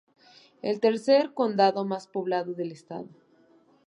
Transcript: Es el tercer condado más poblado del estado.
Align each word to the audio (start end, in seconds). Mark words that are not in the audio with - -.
Es 0.63 0.73
el 0.77 0.79
tercer 0.79 1.35
condado 1.35 1.85
más 1.85 2.07
poblado 2.07 2.55
del 2.55 2.71
estado. 2.71 3.07